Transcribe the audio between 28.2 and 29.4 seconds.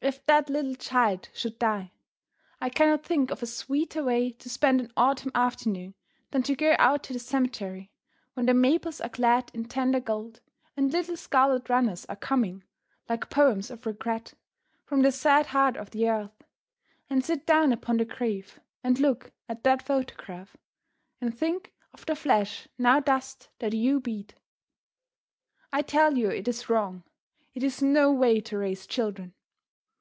to raise children!